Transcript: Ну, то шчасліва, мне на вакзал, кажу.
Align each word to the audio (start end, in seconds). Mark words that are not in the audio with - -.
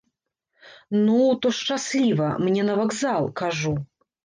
Ну, 1.07 1.19
то 1.41 1.51
шчасліва, 1.59 2.31
мне 2.47 2.65
на 2.73 2.81
вакзал, 2.83 3.31
кажу. 3.45 3.79